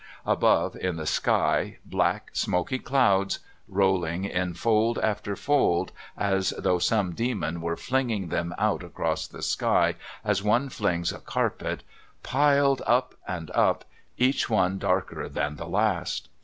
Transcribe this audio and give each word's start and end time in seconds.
Above, 0.25 0.75
in 0.75 0.95
the 0.95 1.05
sky, 1.05 1.77
black, 1.85 2.31
smoky 2.33 2.79
clouds, 2.79 3.37
rolling 3.67 4.25
in 4.25 4.51
fold 4.55 4.97
after 4.97 5.35
fold, 5.35 5.91
as 6.17 6.55
though 6.57 6.79
some 6.79 7.11
demon 7.13 7.61
were 7.61 7.77
flinging 7.77 8.29
them 8.29 8.51
out 8.57 8.81
across 8.81 9.27
the 9.27 9.43
sky 9.43 9.93
as 10.23 10.41
one 10.41 10.69
flings 10.69 11.11
a 11.11 11.19
carpet, 11.19 11.83
piled 12.23 12.81
up 12.87 13.13
and 13.27 13.51
up, 13.51 13.85
each 14.17 14.49
one 14.49 14.79
darker 14.79 15.29
than 15.29 15.57
the 15.57 15.67
last. 15.69 16.29